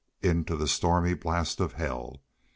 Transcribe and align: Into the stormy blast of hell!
Into 0.23 0.55
the 0.55 0.67
stormy 0.67 1.13
blast 1.13 1.59
of 1.59 1.73
hell! 1.73 2.23